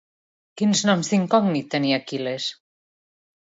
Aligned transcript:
Quins 0.61 0.81
noms 0.91 1.11
d'incògnit 1.11 1.69
tenia 1.77 2.03
Aquil·les? 2.03 2.51